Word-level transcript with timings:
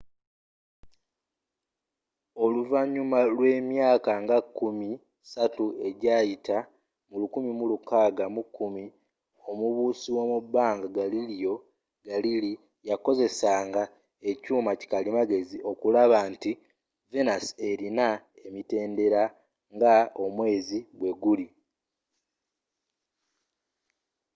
oluvanyuma 2.43 3.19
lw'emyaka 3.33 4.11
nga 4.23 4.35
enkumi 4.41 4.89
satu 5.31 5.65
ejayita 5.87 6.57
mu 7.09 7.17
1610 7.21 8.85
omubuusi 9.51 10.07
womubanga 10.17 10.87
galileo 10.97 11.55
galilei 12.07 12.61
yakozesanga 12.89 13.83
ekyuuma 14.29 14.71
kikalimagezi 14.79 15.57
okulaba 15.71 16.17
nti 16.31 16.51
venus 17.11 17.45
elina 17.69 18.07
emitendera 18.47 19.23
nga 19.75 19.93
omweezi 20.23 20.79
bweguli 20.97 21.47